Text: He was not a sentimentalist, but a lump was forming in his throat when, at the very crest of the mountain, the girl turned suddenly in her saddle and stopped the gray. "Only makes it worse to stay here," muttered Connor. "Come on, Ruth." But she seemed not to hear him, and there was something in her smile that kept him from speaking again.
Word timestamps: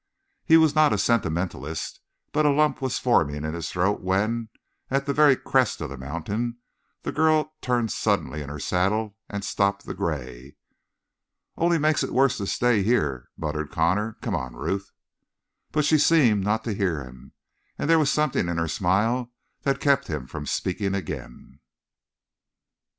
He 0.43 0.57
was 0.57 0.73
not 0.73 0.93
a 0.93 0.97
sentimentalist, 0.97 1.99
but 2.31 2.43
a 2.47 2.49
lump 2.49 2.81
was 2.81 2.97
forming 2.97 3.45
in 3.45 3.53
his 3.53 3.69
throat 3.69 4.01
when, 4.01 4.49
at 4.89 5.05
the 5.05 5.13
very 5.13 5.35
crest 5.35 5.79
of 5.79 5.91
the 5.91 5.95
mountain, 5.97 6.57
the 7.03 7.11
girl 7.11 7.53
turned 7.61 7.91
suddenly 7.91 8.41
in 8.41 8.49
her 8.49 8.57
saddle 8.59 9.15
and 9.29 9.45
stopped 9.45 9.85
the 9.85 9.93
gray. 9.93 10.55
"Only 11.55 11.77
makes 11.77 12.01
it 12.03 12.13
worse 12.15 12.37
to 12.37 12.47
stay 12.47 12.81
here," 12.81 13.29
muttered 13.37 13.69
Connor. 13.69 14.17
"Come 14.23 14.33
on, 14.35 14.55
Ruth." 14.55 14.91
But 15.71 15.85
she 15.85 15.99
seemed 15.99 16.43
not 16.43 16.63
to 16.63 16.73
hear 16.73 17.03
him, 17.03 17.33
and 17.77 17.87
there 17.87 17.99
was 17.99 18.09
something 18.11 18.47
in 18.49 18.57
her 18.57 18.67
smile 18.67 19.29
that 19.61 19.79
kept 19.79 20.07
him 20.07 20.25
from 20.25 20.47
speaking 20.47 20.95
again. 20.95 21.59